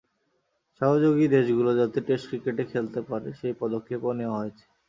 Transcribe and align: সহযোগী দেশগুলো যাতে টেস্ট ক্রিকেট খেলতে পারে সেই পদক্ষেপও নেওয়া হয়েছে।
সহযোগী 0.81 1.25
দেশগুলো 1.35 1.71
যাতে 1.79 1.99
টেস্ট 2.07 2.25
ক্রিকেট 2.29 2.57
খেলতে 2.71 2.99
পারে 3.09 3.29
সেই 3.39 3.53
পদক্ষেপও 3.61 4.17
নেওয়া 4.19 4.39
হয়েছে। 4.41 4.65